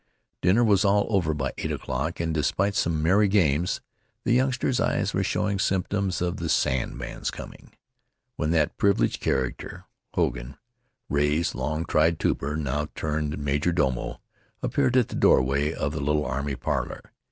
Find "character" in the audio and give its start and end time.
9.21-9.85